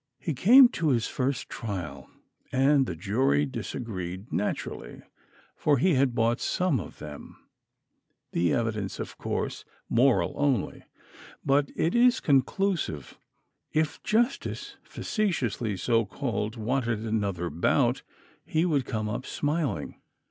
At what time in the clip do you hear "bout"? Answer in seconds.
17.51-18.01